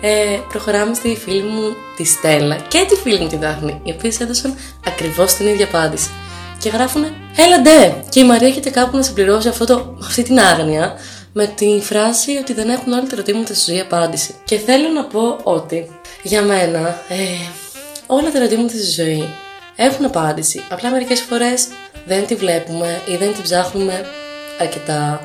[0.00, 1.62] Ε, προχωράμε στη φίλη μου
[1.96, 4.54] τη Στέλλα και τη φίλη μου τη Δάφνη, οι οποίες έδωσαν
[4.86, 6.10] ακριβώς την ίδια απάντηση.
[6.58, 7.04] Και γράφουν
[7.36, 7.94] Έλα ντε!
[8.08, 10.94] Και η Μαρία έχετε κάπου να συμπληρώσει αυτό το, αυτή την άγνοια
[11.36, 14.34] με τη φράση ότι δεν έχουν όλα τα ερωτήματα στη ζωή απάντηση.
[14.44, 17.16] Και θέλω να πω ότι για μένα ε,
[18.06, 19.28] όλα τα ερωτήματα στη ζωή
[19.76, 20.62] έχουν απάντηση.
[20.70, 21.66] Απλά μερικές φορές
[22.06, 24.04] δεν τη βλέπουμε ή δεν τη ψάχνουμε
[24.60, 25.20] αρκετά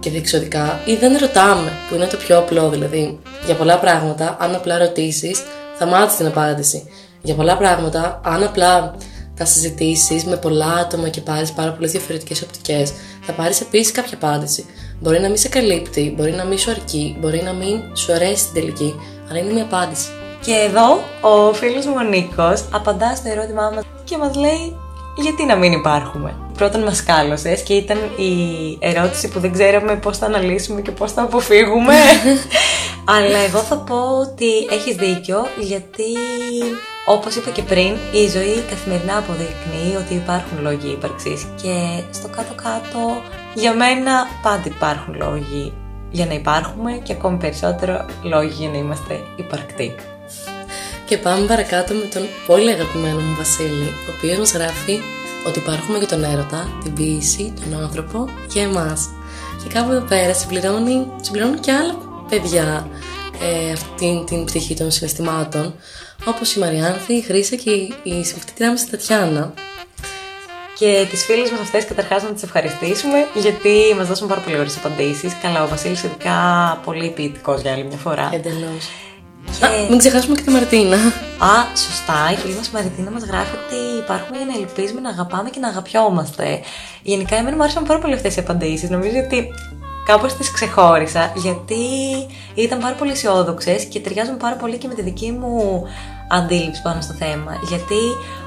[0.00, 3.18] και διεξοδικά ή δεν ρωτάμε, που είναι το πιο απλό δηλαδή.
[3.44, 5.42] Για πολλά πράγματα, αν απλά ρωτήσεις,
[5.78, 6.90] θα μάθεις την απάντηση.
[7.22, 8.96] Για πολλά πράγματα, αν απλά
[9.36, 14.16] τα συζητήσεις με πολλά άτομα και πάρεις πάρα πολλές διαφορετικές οπτικές, θα πάρεις επίσης κάποια
[14.16, 14.66] απάντηση.
[15.00, 18.42] Μπορεί να μην σε καλύπτει, μπορεί να μην σου αρκεί, μπορεί να μην σου αρέσει
[18.42, 18.94] στην τελική,
[19.30, 20.08] αλλά είναι μια απάντηση.
[20.44, 24.76] Και εδώ ο φίλος μου ο Νίκος απαντά στο ερώτημά μας και μας λέει
[25.16, 28.32] γιατί να μην υπάρχουμε; Πρώτον μας κάλωσες και ήταν η
[28.80, 31.94] ερώτηση που δεν ξέραμε πώς θα αναλύσουμε και πώς θα αποφύγουμε.
[33.16, 36.04] Αλλά εγώ θα πω ότι έχεις δίκιο γιατί
[37.06, 43.22] όπως είπα και πριν, η ζωή καθημερινά αποδεικνύει ότι υπάρχουν λόγοι ύπαρξης και στο κάτω-κάτω
[43.56, 45.72] για μένα πάντα υπάρχουν λόγοι
[46.10, 49.94] για να υπάρχουμε και ακόμη περισσότερο λόγοι για να είμαστε υπαρκτοί.
[51.06, 54.98] Και πάμε παρακάτω με τον πολύ αγαπημένο μου Βασίλη, ο οποίος μας γράφει
[55.46, 59.08] ότι υπάρχουμε για τον έρωτα, την ποιήση, τον άνθρωπο και εμάς.
[59.62, 61.94] Και κάπου εδώ πέρα συμπληρώνει, συμπληρώνει και άλλα
[62.28, 62.88] παιδιά
[63.40, 65.74] ε, αυτή την πτυχή των συναισθημάτων,
[66.24, 67.70] όπως η Μαριάνθη, η Χρύσα και
[68.02, 69.54] η συμφιτήτριά μας η Τατιάνα.
[70.78, 74.76] Και τις φίλες μας αυτές καταρχάς να τις ευχαριστήσουμε γιατί μας δώσουν πάρα πολύ ωραίες
[74.76, 75.32] απαντήσεις.
[75.42, 76.38] Καλά, ο Βασίλης ειδικά
[76.84, 78.30] πολύ ποιητικός για άλλη μια φορά.
[78.32, 78.88] Εντελώς.
[79.60, 79.86] Και...
[79.88, 80.96] μην ξεχάσουμε και τη Μαρτίνα.
[81.38, 82.30] Α, σωστά.
[82.32, 85.68] Η φίλη μας Μαρτίνα μας γράφει ότι υπάρχουμε για να ελπίζουμε να αγαπάμε και να
[85.68, 86.60] αγαπιόμαστε.
[87.02, 88.90] Γενικά, εμένα μου άρεσαν πάρα πολύ αυτές οι απαντήσεις.
[88.90, 89.48] Νομίζω ότι
[90.06, 91.84] κάπως τις ξεχώρισα γιατί
[92.54, 95.82] ήταν πάρα πολύ αισιόδοξες και ταιριάζουν πάρα πολύ και με τη δική μου
[96.30, 97.60] αντίληψη πάνω στο θέμα.
[97.68, 98.00] Γιατί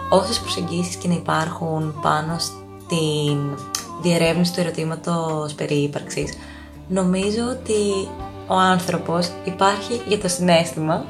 [0.09, 3.57] όσες προσεγγίσεις και να υπάρχουν πάνω στην
[4.01, 6.33] διερεύνηση του ερωτήματος περί ύπαρξης,
[6.89, 8.09] Νομίζω ότι
[8.47, 11.05] ο άνθρωπος υπάρχει για το συνέστημα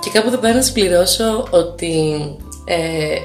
[0.00, 2.20] Και κάπου εδώ πέρα να συμπληρώσω ότι
[2.64, 3.16] ε,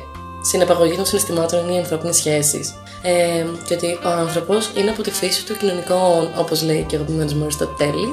[0.41, 2.75] συναπαγωγή των συναισθημάτων είναι οι ανθρώπινες σχέσεις.
[3.01, 6.99] Ε, και ότι ο άνθρωπος είναι από τη φύση του κοινωνικό, όπως λέει και ο
[6.99, 8.09] αγαπημένο μου Αριστοτέλη.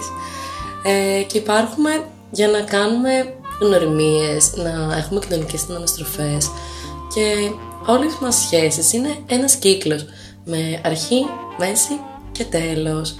[0.83, 6.39] Ε, και υπάρχουμε για να κάνουμε γνωριμίες, να έχουμε κοινωνικές αναστροφέ.
[7.15, 7.51] Και
[7.87, 10.05] όλες μας σχέσεις είναι ένας κύκλος
[10.45, 11.27] με αρχή,
[11.59, 12.01] μέση
[12.33, 13.15] και τέλος.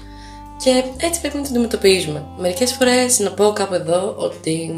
[0.63, 2.25] Και έτσι πρέπει να την αντιμετωπίζουμε.
[2.37, 4.75] Μερικές φορές να πω κάπου εδώ ότι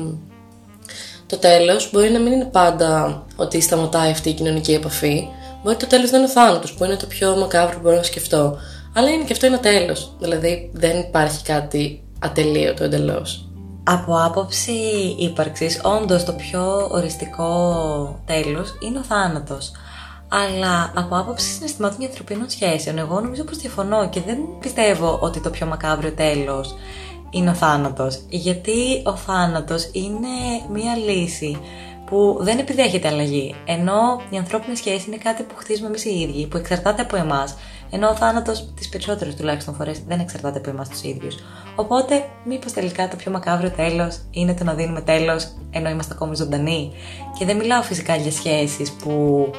[1.25, 5.27] το τέλος μπορεί να μην είναι πάντα ότι σταματάει αυτή η κοινωνική επαφή.
[5.63, 8.03] Μπορεί το τέλος να είναι ο θάνατος που είναι το πιο μακάβρο που μπορώ να
[8.03, 8.57] σκεφτώ.
[8.93, 10.15] Αλλά είναι και αυτό ένα τέλος.
[10.19, 13.49] Δηλαδή δεν υπάρχει κάτι ατελείωτο εντελώς.
[13.89, 14.71] Από άποψη
[15.17, 19.71] ύπαρξης, όντως το πιο οριστικό τέλος είναι ο θάνατος.
[20.27, 25.39] Αλλά από άποψη συναισθημάτων και ανθρωπίνων σχέσεων, εγώ νομίζω πως διαφωνώ και δεν πιστεύω ότι
[25.39, 26.75] το πιο μακάβριο τέλος
[27.29, 28.19] είναι ο θάνατος.
[28.29, 30.27] Γιατί ο θάνατος είναι
[30.73, 31.59] μία λύση
[32.09, 33.55] που δεν επιδέχεται αλλαγή.
[33.65, 37.57] Ενώ η ανθρώπινη σχέση είναι κάτι που χτίζουμε εμείς οι ίδιοι, που εξαρτάται από εμάς.
[37.89, 41.35] Ενώ ο θάνατος, τις περισσότερες τουλάχιστον φορές, δεν εξαρτάται από εμάς τους ίδιους.
[41.75, 46.35] Οπότε, μήπως τελικά το πιο μακάβριο τέλος είναι το να δίνουμε τέλος ενώ είμαστε ακόμη
[46.35, 46.91] ζωντανοί;
[47.39, 49.49] Και δεν μιλάω φυσικά για σχέσεις που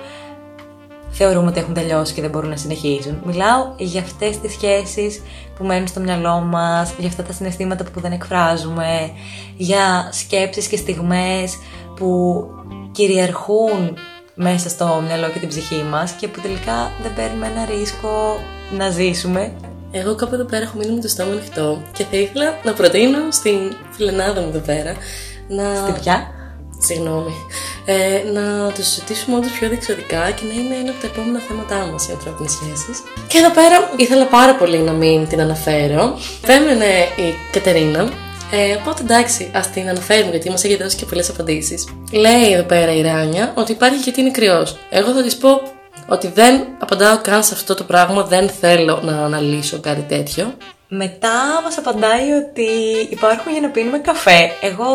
[1.10, 3.20] θεωρούμε ότι έχουν τελειώσει και δεν μπορούν να συνεχίσουν.
[3.24, 5.22] Μιλάω για αυτές τις σχέσεις
[5.56, 9.10] που μένουν στο μυαλό μας, για αυτά τα συναισθήματα που δεν εκφράζουμε,
[9.56, 11.58] για σκέψεις και στιγμές
[11.98, 12.44] που
[12.92, 13.96] κυριαρχούν
[14.34, 18.40] μέσα στο μυαλό και την ψυχή μας και που τελικά δεν παίρνουμε ένα ρίσκο
[18.76, 19.52] να ζήσουμε.
[19.90, 23.18] Εγώ κάπου εδώ πέρα έχω μείνει με το στόμα ανοιχτό και θα ήθελα να προτείνω
[23.30, 23.58] στην
[23.90, 24.94] φιλενάδα μου εδώ πέρα
[25.48, 25.74] να...
[25.74, 26.32] Στην πια;
[26.80, 27.34] Συγγνώμη.
[27.84, 31.90] Ε, να το συζητήσουμε όντω πιο διεξοδικά και να είναι ένα από τα επόμενα θέματά
[31.92, 33.02] μας οι ανθρώπινες σχέσεις.
[33.26, 36.18] Και εδώ πέρα ήθελα πάρα πολύ να μην την αναφέρω.
[36.42, 36.84] Επέμενε
[37.16, 38.08] η Κατερίνα.
[38.50, 41.88] Ε, οπότε εντάξει, ας την αναφέρουμε γιατί μας έχει δώσει και πολλές απαντήσεις.
[42.12, 44.78] Λέει εδώ πέρα η Ράνια ότι υπάρχει γιατί είναι κρυός.
[44.90, 45.62] Εγώ θα της πω
[46.08, 50.54] ότι δεν απαντάω καν σε αυτό το πράγμα, δεν θέλω να αναλύσω κάτι τέτοιο.
[50.88, 52.68] Μετά μας απαντάει ότι
[53.10, 54.52] υπάρχουν για να πίνουμε καφέ.
[54.60, 54.86] Εγώ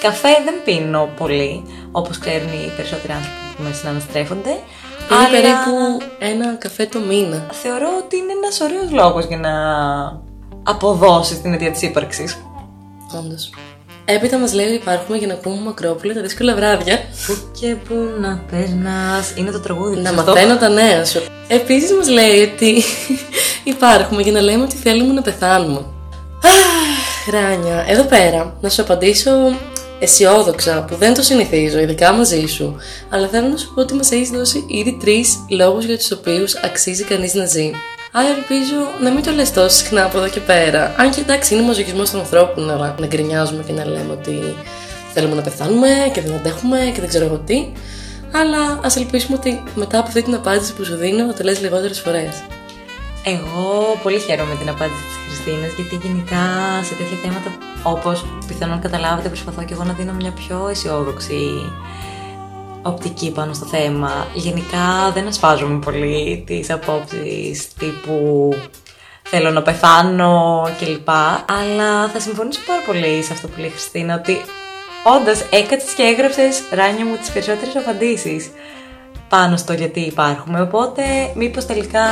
[0.00, 4.50] Καφέ δεν πίνω πολύ, όπως ξέρουν οι περισσότεροι άνθρωποι που με συναναστρέφονται.
[4.50, 5.30] Είναι αλλά...
[5.30, 7.46] περίπου ένα καφέ το μήνα.
[7.52, 9.52] Θεωρώ ότι είναι ένας ωραίος λόγος για να
[10.68, 12.38] αποδώσει την αιτία της ύπαρξης.
[13.18, 13.50] Όντως.
[14.04, 16.98] Έπειτα μας λέει ότι υπάρχουμε για να ακούμε μακρόπουλα τα δύσκολα βράδια.
[17.26, 19.32] Πού και πού να περνάς.
[19.34, 21.22] Είναι το τραγούδι Να μαθαίνω τα νέα σου.
[21.48, 22.82] Επίσης μας λέει ότι
[23.74, 25.84] υπάρχουμε για να λέμε ότι θέλουμε να πεθάνουμε.
[27.26, 29.30] Χράνια, εδώ πέρα να σου απαντήσω
[29.98, 32.76] αισιόδοξα που δεν το συνηθίζω, ειδικά μαζί σου,
[33.08, 36.54] αλλά θέλω να σου πω ότι μας έχεις δώσει ήδη τρεις λόγους για τους οποίους
[36.54, 37.70] αξίζει κανείς να ζει.
[38.12, 40.94] Άρα ελπίζω να μην το λες τόσο συχνά από εδώ και πέρα.
[40.96, 44.56] Αν και εντάξει, είναι μαζοκισμό των ανθρώπων να, να γκρινιάζουμε και να λέμε ότι
[45.14, 47.66] θέλουμε να πεθάνουμε και δεν αντέχουμε και δεν ξέρω εγώ τι.
[48.32, 51.60] Αλλά ας ελπίσουμε ότι μετά από αυτή την απάντηση που σου δίνω θα το λες
[51.60, 52.42] λιγότερες φορές.
[53.24, 56.44] Εγώ πολύ χαίρομαι με την απάντηση της Χριστίνας γιατί γενικά
[56.82, 57.50] σε τέτοια θέματα
[57.82, 61.72] όπως πιθανόν καταλάβετε προσπαθώ και εγώ να δίνω μια πιο αισιόδοξη
[62.88, 64.26] οπτική πάνω στο θέμα.
[64.34, 68.54] Γενικά δεν ασπάζομαι πολύ τις απόψεις τύπου
[69.30, 71.08] θέλω να πεθάνω κλπ.
[71.60, 74.40] Αλλά θα συμφωνήσω πάρα πολύ σε αυτό που λέει η Χριστίνα ότι
[75.16, 78.50] όντω έκατσε και έγραψες ράνια μου τις περισσότερες απαντήσεις
[79.28, 80.60] πάνω στο γιατί υπάρχουμε.
[80.60, 81.02] Οπότε,
[81.34, 82.02] μήπως τελικά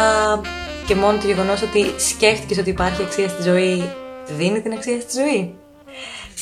[0.87, 3.91] και μόνο το γεγονός ότι σκέφτηκες ότι υπάρχει αξία στη ζωή
[4.37, 5.55] δίνει την αξία στη ζωή;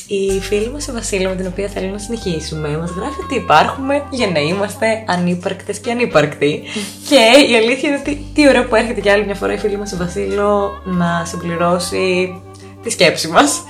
[0.07, 4.07] Η φίλη μας η Βασίλη με την οποία θέλω να συνεχίσουμε μας γράφει ότι υπάρχουμε
[4.11, 6.63] για να είμαστε ανύπαρκτες και ανύπαρκτοι
[7.09, 9.77] και η αλήθεια είναι ότι τι ωραία που έρχεται κι άλλη μια φορά η φίλη
[9.77, 12.35] μας η Βασίλο να συμπληρώσει
[12.83, 13.63] τη σκέψη μας.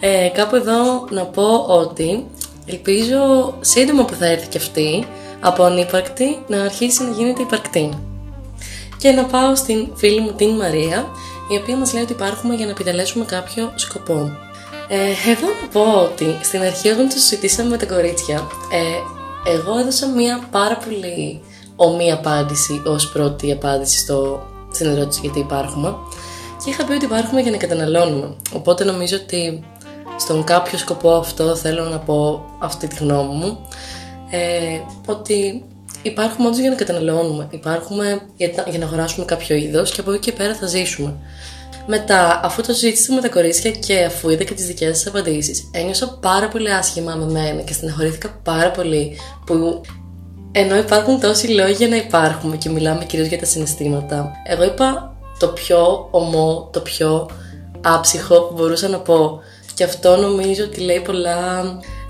[0.00, 2.26] Ε, κάπου εδώ να πω ότι
[2.66, 5.06] ελπίζω σύντομα που θα έρθει και αυτή
[5.40, 7.88] από ανύπαρκτη να αρχίσει να γίνεται υπαρκτή.
[8.98, 11.06] Και να πάω στην φίλη μου την Μαρία,
[11.52, 14.30] η οποία μας λέει ότι υπάρχουμε για να επιτελέσουμε κάποιο σκοπό.
[14.88, 19.78] Ε, εδώ να πω ότι στην αρχή όταν το συζητήσαμε με τα κορίτσια, ε, εγώ
[19.78, 21.40] έδωσα μία πάρα πολύ
[21.76, 25.96] ομή απάντηση ως πρώτη απάντηση στο, στην ερώτηση γιατί υπάρχουμε
[26.64, 28.36] και είχα πει ότι υπάρχουμε για να καταναλώνουμε.
[28.52, 29.64] Οπότε νομίζω ότι
[30.18, 33.68] στον κάποιο σκοπό αυτό θέλω να πω αυτή τη γνώμη μου
[34.30, 35.64] ε, ότι
[36.02, 37.46] υπάρχουμε όντως για να καταναλώνουμε.
[37.50, 41.16] Υπάρχουμε για, για να αγοράσουμε κάποιο είδος και από εκεί και πέρα θα ζήσουμε.
[41.86, 45.70] Μετά, αφού το συζήτησα με τα κορίτσια και αφού είδα και τις δικές σα απαντήσεις,
[45.72, 49.80] ένιωσα πάρα πολύ άσχημα με μένα και στεναχωρήθηκα πάρα πολύ που
[50.52, 55.16] ενώ υπάρχουν τόσοι λόγοι για να υπάρχουμε και μιλάμε κυρίως για τα συναισθήματα, εγώ είπα
[55.38, 57.30] το πιο ομό, το πιο
[57.80, 59.40] άψυχο που μπορούσα να πω.
[59.74, 61.62] Και αυτό νομίζω ότι λέει πολλά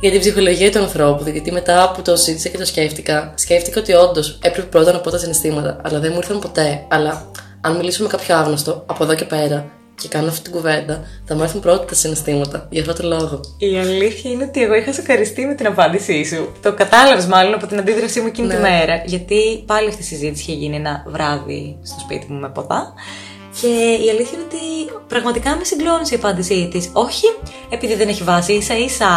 [0.02, 1.24] για την ψυχολογία του ανθρώπου.
[1.30, 5.10] Γιατί μετά που το συζήτησα και το σκέφτηκα, σκέφτηκα ότι όντως έπρεπε πρώτα να πω
[5.10, 6.84] τα συναισθήματα, αλλά δεν μου ήρθαν ποτέ.
[6.88, 11.02] Αλλά αν μιλήσω με κάποιο άγνωστο από εδώ και πέρα και κάνω αυτή την κουβέντα,
[11.24, 12.66] θα μου έρθουν πρώτα τα συναισθήματα.
[12.70, 13.40] Για αυτό το λόγο.
[13.58, 16.52] Η αλήθεια είναι ότι εγώ είχα σοκαριστεί με την απάντησή σου.
[16.62, 18.54] Το κατάλαβες μάλλον από την αντίδρασή μου εκείνη Ναι.
[18.54, 19.02] τη μέρα.
[19.06, 22.92] Γιατί πάλι αυτή η συζήτηση είχε γίνει ένα βράδυ στο σπίτι μου με ποτά.
[23.60, 23.66] Και
[24.04, 26.90] η αλήθεια είναι ότι πραγματικά με συγκλώνησε η απάντησή της.
[26.92, 27.24] Όχι
[27.70, 29.08] επειδή δεν έχει βάση, ίσα ίσα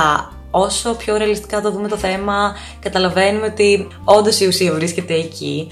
[0.57, 5.71] όσο πιο ρεαλιστικά το δούμε το θέμα, καταλαβαίνουμε ότι όντως η ουσία βρίσκεται εκεί.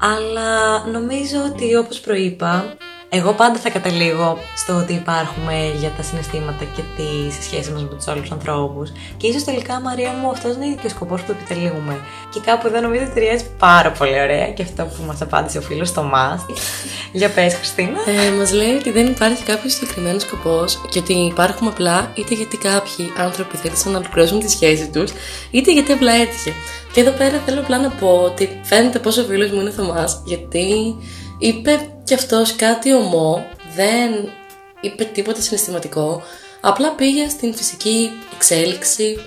[0.00, 2.76] Αλλά νομίζω ότι όπως προείπα,
[3.08, 7.94] εγώ πάντα θα καταλήγω στο ότι υπάρχουμε για τα συναισθήματα και τις σχέσεις μας με
[7.96, 8.92] τους άλλους ανθρώπους.
[9.16, 12.00] Και ίσως τελικά, Μαρία μου, αυτός είναι και ο σκοπός που επιτελούμε.
[12.32, 15.60] Και κάπου εδώ νομίζω ότι ταιριάζει πάρα πολύ ωραία και αυτό που μας απάντησε ο
[15.60, 16.46] φίλος στο μας.
[17.18, 17.98] για πες, Χριστίνα.
[18.06, 22.56] Ε, Μας λέει ότι δεν υπάρχει κάποιος συγκεκριμένος σκοπός και ότι υπάρχουμε απλά είτε γιατί
[22.56, 25.12] κάποιοι άνθρωποι θέλησαν να ολοκληρώσουν τη σχέση τους,
[25.50, 26.52] είτε γιατί απλά έτυχε.
[26.92, 30.22] Και εδώ πέρα θέλω απλά να πω ότι φαίνεται πόσο φίλος μου είναι ο Θωμάς,
[30.24, 30.96] γιατί
[31.38, 34.32] είπε κι αυτός κάτι ομό, δεν
[34.80, 36.22] είπε τίποτα συναισθηματικό,
[36.60, 39.18] απλά πήγε στην φυσική εξέλιξη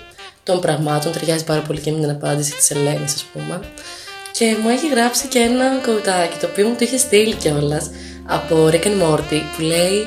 [0.42, 3.60] των πραγμάτων, ταιριάζει πάρα πολύ και με την απάντηση της Ελένης ας πούμε.
[4.32, 7.90] Και μου έχει γράψει και ένα κοουτάκι το οποίο μου το είχε στείλει κιόλας
[8.26, 10.06] από Rick and Morty που λέει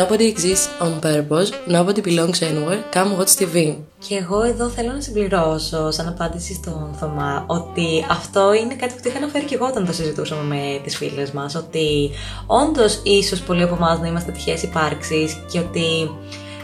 [0.00, 3.76] Nobody exists on purpose, nobody belongs anywhere, come watch TV.
[4.08, 9.00] Και εγώ εδώ θέλω να συμπληρώσω σαν απάντηση στον Θωμά ότι αυτό είναι κάτι που
[9.02, 12.10] το είχα αναφέρει και εγώ όταν το συζητούσαμε με τις φίλες μας ότι
[12.46, 16.10] όντως ίσως πολλοί από εμάς να είμαστε τυχαίες υπάρξεις και ότι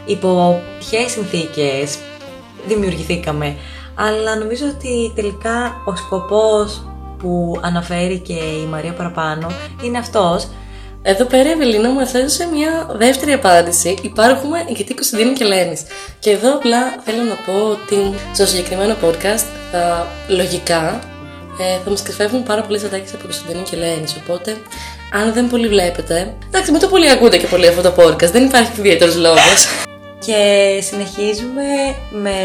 [0.06, 1.98] υπό τυχαίες συνθήκες
[2.66, 3.56] δημιουργηθήκαμε.
[3.94, 6.84] Αλλά νομίζω ότι τελικά ο σκοπός
[7.18, 9.46] που αναφέρει και η Μαρία παραπάνω
[9.82, 10.48] είναι αυτός
[11.02, 13.98] Εδώ πέρα η Ευελίνα μου έδωσε μια δεύτερη απάντηση.
[14.02, 15.82] Υπάρχουμε γιατί Κωνσταντίνου και Ελένης.
[16.18, 21.00] Και εδώ απλά θέλω να πω ότι στο συγκεκριμένο podcast θα λογικά
[21.60, 24.16] ε, θα μας κρυφεύουν πάρα πολλές ατάκες από Κωνσταντίνου και Ελένης.
[24.22, 24.56] Οπότε,
[25.12, 26.34] αν δεν πολύ βλέπετε.
[26.46, 28.30] Εντάξει, μην το πολύ ακούτε και πολύ αυτό το podcast.
[28.30, 29.66] Δεν υπάρχει ιδιαίτερος λόγος.
[30.26, 30.38] Και
[30.82, 31.64] συνεχίζουμε
[32.10, 32.36] με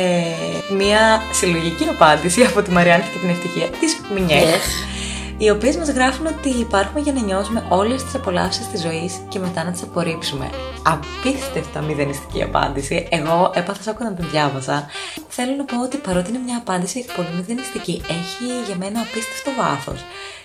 [0.70, 4.44] μια συλλογική απάντηση από τη Μαριάννη και την ευτυχία της Μινιέχ.
[4.44, 4.95] Yes.
[5.38, 9.40] Οι οποίες μας γράφουν ότι υπάρχουμε για να νιώσουμε όλες τις απολαύσεις της ζωής και
[9.40, 10.50] μετά να τις απορρίψουμε.
[10.84, 13.08] Απίστευτα μηδενιστική απάντηση.
[13.12, 14.86] Εγώ έπαθα σοκ όταν την διάβασα.
[15.28, 20.00] Θέλω να πω ότι παρότι είναι μια απάντηση πολύ μηδενιστική, έχει για μένα απίστευτο βάθος.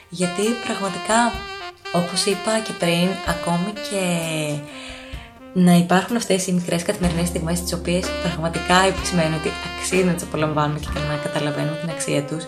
[0.09, 1.33] Γιατί πραγματικά,
[1.93, 4.03] όπως είπα και πριν, ακόμη και
[5.53, 10.23] να υπάρχουν αυτές οι μικρές καθημερινές στιγμές, τις οποίες πραγματικά επισημαίνω ότι αξίζει να τις
[10.23, 12.45] απολαμβάνουμε και να καταλαβαίνουμε την αξία τους.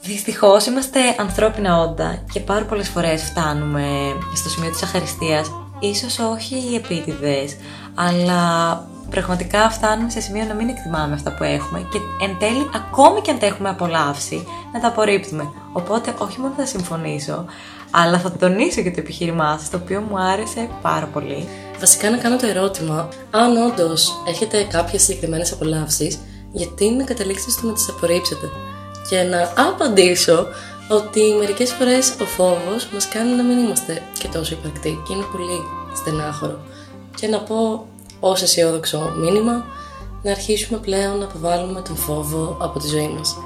[0.00, 3.86] Δυστυχώς είμαστε ανθρώπινα όντα και πάρα πολλές φορές φτάνουμε
[4.34, 5.50] στο σημείο της αχαριστίας.
[5.78, 7.56] Ίσως όχι οι επίτηδες,
[7.94, 8.42] αλλά
[9.10, 13.30] πραγματικά φτάνουμε σε σημείο να μην εκτιμάμε αυτά που έχουμε και εν τέλει, ακόμη και
[13.30, 15.48] αν τα έχουμε απολαύσει, να τα απορρίπτουμε.
[15.72, 17.44] Οπότε, όχι μόνο θα συμφωνήσω,
[17.90, 21.48] αλλά θα τονίσω και το επιχείρημά σας, το οποίο μου άρεσε πάρα πολύ.
[21.80, 26.18] Βασικά να κάνω το ερώτημα, αν όντως έχετε κάποιες συγκεκριμένες απολαύσεις,
[26.52, 28.50] γιατί να καταλήξετε στο να τις απορρίψετε;
[29.08, 30.46] Και να απαντήσω
[30.88, 35.24] ότι μερικές φορές ο φόβος μας κάνει να μην είμαστε και τόσο υπαρκτοί και είναι
[35.32, 35.60] πολύ
[35.96, 36.58] στενάχωρο.
[37.16, 37.86] Και να πω
[38.20, 39.64] ως αισιόδοξο μήνυμα
[40.22, 43.36] να αρχίσουμε πλέον να αποβάλουμε τον φόβο από τη ζωή μας.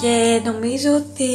[0.00, 1.30] Και νομίζω ότι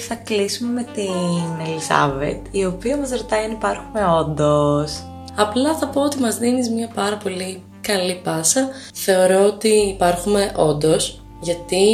[0.00, 5.02] θα κλείσουμε με την Ελισάβετ, η οποία μας ρωτάει αν υπάρχουμε όντως.
[5.36, 8.68] Απλά θα πω ότι μας δίνεις μια πάρα πολύ καλή πάσα.
[8.94, 11.86] Θεωρώ ότι υπάρχουμε όντως, γιατί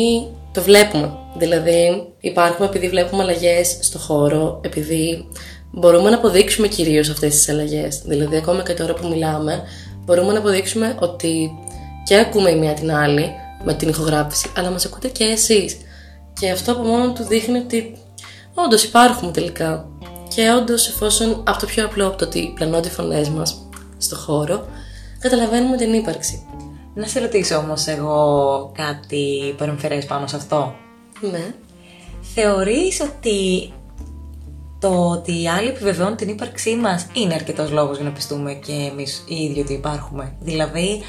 [0.53, 1.19] το βλέπουμε.
[1.37, 5.29] Δηλαδή, υπάρχουμε επειδή βλέπουμε αλλαγές στο χώρο, επειδή
[5.71, 8.03] μπορούμε να αποδείξουμε κυρίως αυτές τις αλλαγές.
[8.05, 9.63] Δηλαδή, ακόμα και τώρα που μιλάμε,
[10.05, 11.51] μπορούμε να αποδείξουμε ότι
[12.05, 13.31] και ακούμε η μία την άλλη
[13.65, 15.77] με την ηχογράφηση, αλλά μας ακούτε και εσείς.
[16.41, 17.97] Και αυτό από μόνο του δείχνει ότι
[18.55, 19.89] όντως υπάρχουμε τελικά.
[20.35, 23.69] Και όντως, εφόσον από το πιο απλό από το ότι πλανώνται οι φωνές μας
[23.99, 24.67] στο χώρο,
[25.19, 26.47] καταλαβαίνουμε την ύπαρξη.
[26.95, 30.75] Να σε ρωτήσω όμως εγώ κάτι παρεμφερές πάνω σε αυτό.
[31.31, 31.55] Ναι.
[32.35, 33.73] Θεωρείς ότι
[34.81, 38.73] το ότι οι άλλοι επιβεβαιώνουν την ύπαρξή μας είναι αρκετός λόγος για να πιστούμε και
[38.73, 41.03] εμείς οι ίδιοι ότι υπάρχουμε; Δηλαδή,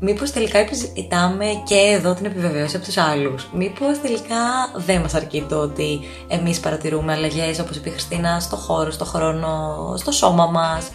[0.00, 5.46] μήπως τελικά επιζητάμε και εδώ την επιβεβαίωση από τους άλλους; Μήπως τελικά δεν μας αρκεί
[5.48, 10.46] το ότι εμείς παρατηρούμε αλλαγές όπως είπε η Χριστίνα στο χώρο, στο χρόνο, στο σώμα
[10.46, 10.88] μας;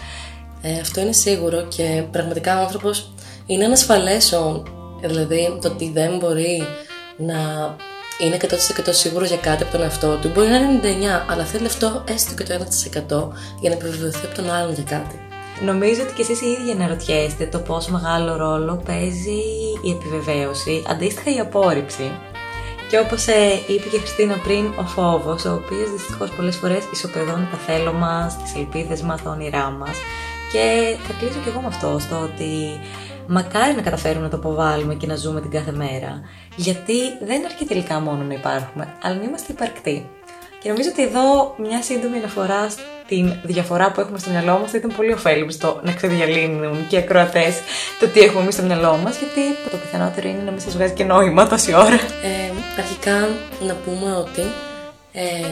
[0.62, 3.12] Ε, αυτό είναι σίγουρο και πραγματικά ο άνθρωπος
[3.46, 4.64] είναι ανασφαλές όν.
[5.02, 6.62] Δηλαδή το ότι δεν μπορεί
[7.18, 7.38] να
[8.20, 8.48] είναι 100%
[8.90, 12.34] σίγουρο για κάτι από τον εαυτό του, μπορεί να είναι 99, αλλά θέλει αυτό έστω
[12.36, 13.30] και το 1%
[13.60, 15.20] για να επιβεβαιωθεί από τον άλλον για κάτι.
[15.62, 19.42] Νομίζω ότι και εσείς οι ίδιοι αναρωτιέστε το πόσο μεγάλο ρόλο παίζει
[19.82, 22.12] η επιβεβαίωση, αντίστοιχα η απόρριψη.
[22.90, 26.84] Και όπως ε, είπε και η Χριστίνα πριν, ο φόβος, ο οποίος δυστυχώς πολλές φορές
[26.94, 29.98] ισοπεδώνει τα θέλω μας, τις ελπίδες μας, τα όνειρά μας.
[30.52, 32.80] Και θα κλείσω και εγώ με αυτό, στο ότι
[33.30, 36.22] μακάρι να καταφέρουμε να το αποβάλουμε και να ζούμε την κάθε μέρα.
[36.56, 40.10] Γιατί δεν αρκεί τελικά μόνο να υπάρχουμε, αλλά να είμαστε υπαρκτοί.
[40.62, 44.78] Και νομίζω ότι εδώ μια σύντομη αναφορά στην διαφορά που έχουμε στο μυαλό μας θα
[44.78, 47.60] ήταν πολύ ωφέλιμη στο να ξεδιαλύνουν και οι ακροατές
[48.00, 50.94] το τι έχουμε εμείς στο μυαλό μας, γιατί το πιθανότερο είναι να μην σας βγάζει
[50.94, 52.00] και νόημα τόση ώρα.
[52.30, 53.28] Ε, αρχικά
[53.62, 54.42] να πούμε ότι
[55.12, 55.52] ε,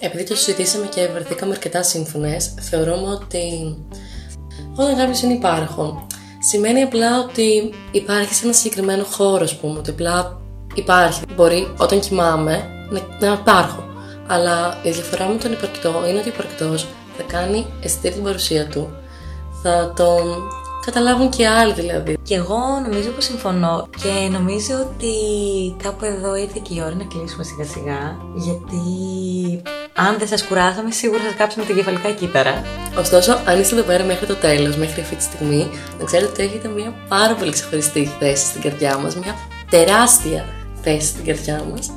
[0.00, 3.76] επειδή το συζητήσαμε και βρεθήκαμε αρκετά σύμφωνες, θεωρούμε ότι
[4.76, 6.06] όταν κάποιος είναι υπάρχον,
[6.48, 10.40] σημαίνει απλά ότι υπάρχει σε ένα συγκεκριμένο χώρο, ας πούμε, ότι απλά
[10.74, 11.20] υπάρχει.
[11.36, 13.84] Μπορεί όταν κοιμάμαι να, να υπάρχω.
[14.26, 18.66] Αλλά η διαφορά με τον υπαρκτό είναι ότι ο υπαρκτός θα κάνει αισθητή την παρουσία
[18.66, 18.90] του.
[19.62, 20.42] Θα τον
[20.84, 22.18] καταλάβουν και άλλοι δηλαδή.
[22.22, 25.12] Και εγώ νομίζω πως συμφωνώ και νομίζω ότι
[25.82, 28.82] κάπου εδώ ήρθε και η ώρα να κλείσουμε σιγά σιγά γιατί
[29.96, 32.62] αν δεν σας κουράσαμε σίγουρα σας κάψουμε την κεφαλικά κύτταρα.
[32.98, 36.42] Ωστόσο, αν είστε εδώ πέρα μέχρι το τέλος, μέχρι αυτή τη στιγμή, να ξέρετε ότι
[36.42, 39.34] έχετε μια πάρα πολύ ξεχωριστή θέση στην καρδιά μας, μια
[39.70, 40.44] τεράστια
[40.82, 41.90] θέση στην καρδιά μας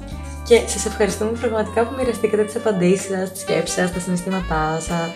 [0.50, 5.12] και σας ευχαριστούμε πραγματικά που μοιραστήκατε τις απαντήσεις σας, τις σκέψεις σας, τα συναισθήματά σας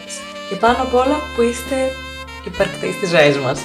[0.50, 1.76] και πάνω απ' όλα που είστε
[2.46, 3.60] υπαρκτοί στις ζωές μας.